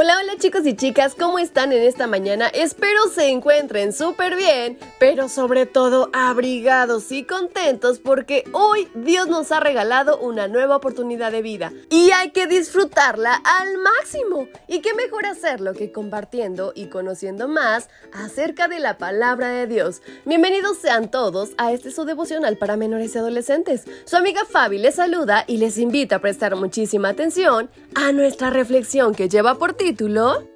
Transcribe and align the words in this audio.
Hola, 0.00 0.16
hola 0.22 0.34
chicos 0.38 0.64
y 0.64 0.76
chicas, 0.76 1.16
¿cómo 1.16 1.40
están 1.40 1.72
en 1.72 1.82
esta 1.82 2.06
mañana? 2.06 2.46
Espero 2.46 3.08
se 3.12 3.30
encuentren 3.30 3.92
súper 3.92 4.36
bien, 4.36 4.78
pero 5.00 5.28
sobre 5.28 5.66
todo 5.66 6.08
abrigados 6.12 7.10
y 7.10 7.24
contentos 7.24 7.98
porque 7.98 8.44
hoy 8.52 8.86
Dios 8.94 9.26
nos 9.26 9.50
ha 9.50 9.58
regalado 9.58 10.16
una 10.20 10.46
nueva 10.46 10.76
oportunidad 10.76 11.32
de 11.32 11.42
vida 11.42 11.72
y 11.90 12.12
hay 12.12 12.30
que 12.30 12.46
disfrutarla 12.46 13.34
al 13.34 13.78
máximo. 13.78 14.46
¿Y 14.68 14.82
qué 14.82 14.94
mejor 14.94 15.26
hacerlo 15.26 15.74
que 15.74 15.90
compartiendo 15.90 16.72
y 16.76 16.86
conociendo 16.86 17.48
más 17.48 17.88
acerca 18.12 18.68
de 18.68 18.78
la 18.78 18.98
palabra 18.98 19.48
de 19.48 19.66
Dios? 19.66 20.00
Bienvenidos 20.24 20.78
sean 20.78 21.10
todos 21.10 21.50
a 21.58 21.72
este 21.72 21.90
su 21.90 22.04
devocional 22.04 22.56
para 22.56 22.76
menores 22.76 23.16
y 23.16 23.18
adolescentes. 23.18 23.82
Su 24.04 24.16
amiga 24.16 24.44
Fabi 24.44 24.78
les 24.78 24.94
saluda 24.94 25.42
y 25.48 25.56
les 25.56 25.76
invita 25.76 26.16
a 26.16 26.20
prestar 26.20 26.54
muchísima 26.54 27.08
atención 27.08 27.68
a 27.96 28.12
nuestra 28.12 28.50
reflexión 28.50 29.12
que 29.12 29.28
lleva 29.28 29.56
por 29.56 29.72
ti 29.72 29.87
título? 29.88 30.46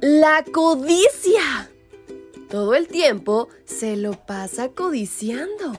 La 0.00 0.44
codicia. 0.52 1.68
Todo 2.48 2.76
el 2.76 2.86
tiempo 2.86 3.48
se 3.64 3.96
lo 3.96 4.12
pasa 4.12 4.68
codiciando. 4.68 5.72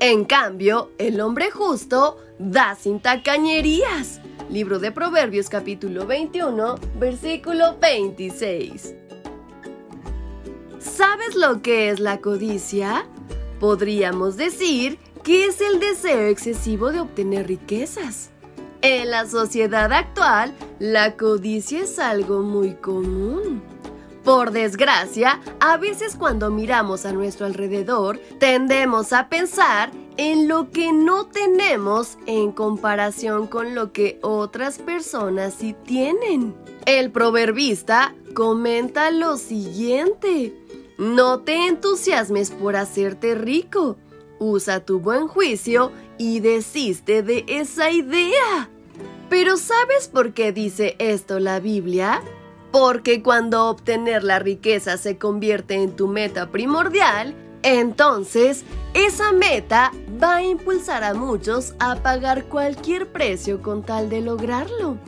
En 0.00 0.24
cambio, 0.24 0.92
el 0.96 1.20
hombre 1.20 1.50
justo 1.50 2.16
da 2.38 2.74
sin 2.74 3.00
tacañerías. 3.00 4.22
Libro 4.48 4.78
de 4.78 4.92
Proverbios 4.92 5.50
capítulo 5.50 6.06
21, 6.06 6.76
versículo 6.98 7.76
26. 7.82 8.94
¿Sabes 10.78 11.34
lo 11.34 11.60
que 11.60 11.90
es 11.90 12.00
la 12.00 12.22
codicia? 12.22 13.06
Podríamos 13.60 14.38
decir 14.38 14.98
que 15.22 15.44
es 15.44 15.60
el 15.60 15.80
deseo 15.80 16.28
excesivo 16.28 16.92
de 16.92 17.00
obtener 17.00 17.46
riquezas. 17.46 18.30
En 18.80 19.10
la 19.10 19.26
sociedad 19.26 19.92
actual, 19.92 20.54
la 20.78 21.16
codicia 21.16 21.82
es 21.82 21.98
algo 21.98 22.42
muy 22.42 22.74
común. 22.74 23.62
Por 24.24 24.50
desgracia, 24.50 25.40
a 25.60 25.76
veces 25.76 26.16
cuando 26.16 26.50
miramos 26.50 27.06
a 27.06 27.12
nuestro 27.12 27.46
alrededor, 27.46 28.18
tendemos 28.40 29.12
a 29.12 29.28
pensar 29.28 29.92
en 30.16 30.48
lo 30.48 30.70
que 30.70 30.92
no 30.92 31.26
tenemos 31.26 32.18
en 32.26 32.50
comparación 32.50 33.46
con 33.46 33.74
lo 33.74 33.92
que 33.92 34.18
otras 34.22 34.78
personas 34.78 35.54
sí 35.54 35.76
tienen. 35.84 36.54
El 36.86 37.12
proverbista 37.12 38.14
comenta 38.34 39.10
lo 39.12 39.36
siguiente, 39.36 40.52
no 40.98 41.40
te 41.40 41.66
entusiasmes 41.66 42.50
por 42.50 42.74
hacerte 42.74 43.34
rico, 43.36 43.96
usa 44.40 44.80
tu 44.80 44.98
buen 44.98 45.28
juicio 45.28 45.92
y 46.18 46.40
desiste 46.40 47.22
de 47.22 47.44
esa 47.46 47.90
idea. 47.90 48.70
Pero 49.28 49.56
¿sabes 49.56 50.08
por 50.08 50.34
qué 50.34 50.52
dice 50.52 50.94
esto 50.98 51.40
la 51.40 51.58
Biblia? 51.58 52.22
Porque 52.70 53.22
cuando 53.22 53.66
obtener 53.66 54.22
la 54.22 54.38
riqueza 54.38 54.96
se 54.98 55.18
convierte 55.18 55.74
en 55.74 55.96
tu 55.96 56.06
meta 56.06 56.50
primordial, 56.50 57.34
entonces 57.62 58.64
esa 58.94 59.32
meta 59.32 59.90
va 60.22 60.36
a 60.36 60.44
impulsar 60.44 61.02
a 61.02 61.14
muchos 61.14 61.74
a 61.80 61.96
pagar 61.96 62.44
cualquier 62.44 63.08
precio 63.08 63.60
con 63.62 63.82
tal 63.82 64.08
de 64.08 64.20
lograrlo. 64.20 64.98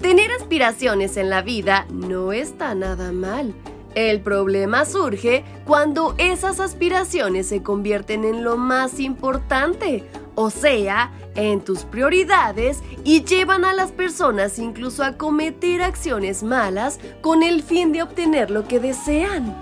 Tener 0.00 0.30
aspiraciones 0.30 1.16
en 1.16 1.30
la 1.30 1.42
vida 1.42 1.86
no 1.90 2.32
está 2.32 2.74
nada 2.74 3.10
mal. 3.10 3.54
El 3.96 4.20
problema 4.20 4.84
surge 4.84 5.42
cuando 5.64 6.14
esas 6.18 6.60
aspiraciones 6.60 7.48
se 7.48 7.62
convierten 7.62 8.24
en 8.24 8.44
lo 8.44 8.58
más 8.58 9.00
importante 9.00 10.04
o 10.36 10.50
sea, 10.50 11.10
en 11.34 11.60
tus 11.62 11.80
prioridades 11.84 12.82
y 13.04 13.24
llevan 13.24 13.64
a 13.64 13.72
las 13.72 13.90
personas 13.90 14.58
incluso 14.58 15.02
a 15.02 15.16
cometer 15.16 15.82
acciones 15.82 16.42
malas 16.42 17.00
con 17.22 17.42
el 17.42 17.62
fin 17.62 17.92
de 17.92 18.02
obtener 18.02 18.50
lo 18.50 18.68
que 18.68 18.78
desean. 18.78 19.54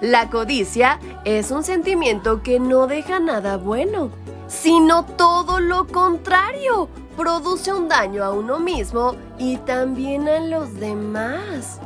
La 0.00 0.30
codicia 0.30 0.98
es 1.24 1.50
un 1.50 1.62
sentimiento 1.62 2.42
que 2.42 2.58
no 2.58 2.86
deja 2.86 3.20
nada 3.20 3.58
bueno, 3.58 4.10
sino 4.48 5.04
todo 5.04 5.60
lo 5.60 5.86
contrario, 5.86 6.88
produce 7.16 7.72
un 7.72 7.88
daño 7.88 8.24
a 8.24 8.30
uno 8.32 8.58
mismo 8.60 9.16
y 9.38 9.58
también 9.58 10.28
a 10.28 10.40
los 10.40 10.74
demás. 10.76 11.80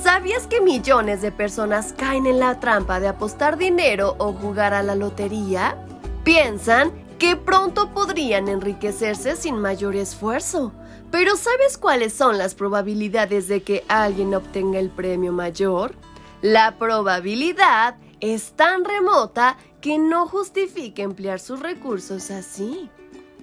¿Sabías 0.00 0.46
que 0.46 0.60
millones 0.60 1.22
de 1.22 1.32
personas 1.32 1.92
caen 1.92 2.26
en 2.26 2.38
la 2.38 2.60
trampa 2.60 3.00
de 3.00 3.08
apostar 3.08 3.58
dinero 3.58 4.14
o 4.18 4.32
jugar 4.32 4.72
a 4.72 4.84
la 4.84 4.94
lotería? 4.94 5.76
Piensan 6.22 6.92
que 7.18 7.36
pronto 7.36 7.90
podrían 7.90 8.48
enriquecerse 8.48 9.36
sin 9.36 9.58
mayor 9.58 9.96
esfuerzo. 9.96 10.72
Pero 11.10 11.36
¿sabes 11.36 11.78
cuáles 11.78 12.12
son 12.12 12.38
las 12.38 12.54
probabilidades 12.54 13.48
de 13.48 13.62
que 13.62 13.84
alguien 13.88 14.34
obtenga 14.34 14.78
el 14.78 14.90
premio 14.90 15.32
mayor? 15.32 15.94
La 16.42 16.78
probabilidad 16.78 17.96
es 18.20 18.52
tan 18.52 18.84
remota 18.84 19.56
que 19.80 19.98
no 19.98 20.26
justifica 20.26 21.02
emplear 21.02 21.40
sus 21.40 21.60
recursos 21.60 22.30
así. 22.30 22.90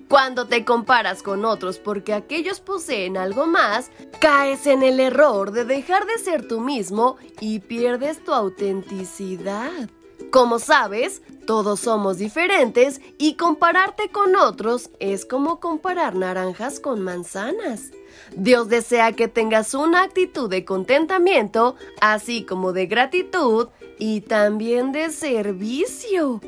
Cuando 0.07 0.45
te 0.45 0.63
comparas 0.63 1.23
con 1.23 1.45
otros 1.45 1.79
porque 1.79 2.13
aquellos 2.13 2.59
poseen 2.59 3.17
algo 3.17 3.47
más, 3.47 3.89
caes 4.21 4.67
en 4.67 4.83
el 4.83 4.99
error 4.99 5.51
de 5.51 5.65
dejar 5.65 6.05
de 6.05 6.19
ser 6.19 6.47
tú 6.47 6.61
mismo 6.61 7.17
y 7.41 7.59
pierdes 7.59 8.23
tu 8.23 8.31
autenticidad. 8.31 9.89
Como 10.35 10.59
sabes, 10.59 11.21
todos 11.47 11.79
somos 11.79 12.17
diferentes 12.17 12.99
y 13.17 13.35
compararte 13.35 14.09
con 14.09 14.35
otros 14.35 14.89
es 14.99 15.25
como 15.25 15.61
comparar 15.61 16.13
naranjas 16.13 16.81
con 16.81 16.99
manzanas. 16.99 17.91
Dios 18.35 18.67
desea 18.67 19.13
que 19.13 19.29
tengas 19.29 19.73
una 19.73 20.03
actitud 20.03 20.49
de 20.49 20.65
contentamiento, 20.65 21.77
así 22.01 22.43
como 22.43 22.73
de 22.73 22.85
gratitud 22.87 23.69
y 23.97 24.19
también 24.19 24.91
de 24.91 25.09
servicio. 25.09 26.41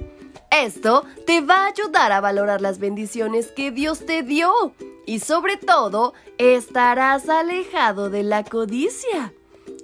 Esto 0.51 1.05
te 1.25 1.39
va 1.39 1.63
a 1.63 1.67
ayudar 1.67 2.11
a 2.11 2.19
valorar 2.19 2.59
las 2.59 2.79
bendiciones 2.79 3.53
que 3.53 3.71
Dios 3.71 4.05
te 4.05 4.21
dio 4.21 4.51
y 5.05 5.19
sobre 5.19 5.55
todo 5.55 6.13
estarás 6.37 7.29
alejado 7.29 8.09
de 8.09 8.23
la 8.23 8.43
codicia. 8.43 9.31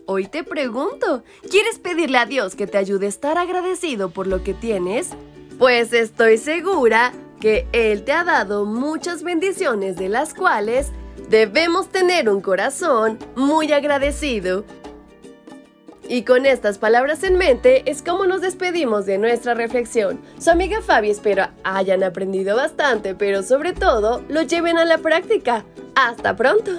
Hoy 0.06 0.28
te 0.28 0.44
pregunto, 0.44 1.24
¿quieres 1.50 1.80
pedirle 1.80 2.18
a 2.18 2.26
Dios 2.26 2.56
que 2.56 2.68
te 2.68 2.78
ayude 2.78 3.06
a 3.06 3.10
estar 3.10 3.38
agradecido 3.38 4.10
por 4.10 4.28
lo 4.28 4.44
que 4.44 4.54
tienes? 4.54 5.12
Pues 5.58 5.94
estoy 5.94 6.38
segura 6.38 7.14
que 7.40 7.68
Él 7.72 8.04
te 8.04 8.12
ha 8.12 8.26
dado 8.26 8.66
muchas 8.66 9.24
bendiciones 9.24 9.96
de 9.96 10.10
las 10.10 10.34
cuales 10.34 10.92
debemos 11.30 11.88
tener 11.88 12.28
un 12.28 12.42
corazón 12.42 13.18
muy 13.38 13.72
agradecido. 13.72 14.66
Y 16.10 16.24
con 16.24 16.46
estas 16.46 16.80
palabras 16.80 17.24
en 17.24 17.38
mente 17.38 17.90
es 17.90 18.02
como 18.02 18.26
nos 18.26 18.42
despedimos 18.42 19.06
de 19.06 19.18
nuestra 19.18 19.54
reflexión. 19.54 20.20
Su 20.38 20.52
amiga 20.52 20.82
Fabi 20.82 21.12
espero 21.12 21.48
hayan 21.64 22.04
aprendido 22.04 22.58
bastante, 22.58 23.16
pero 23.16 23.42
sobre 23.42 23.72
todo 23.72 24.22
lo 24.28 24.42
lleven 24.42 24.78
a 24.78 24.84
la 24.84 24.98
práctica. 24.98 25.64
¡Hasta 25.96 26.36
pronto! 26.36 26.72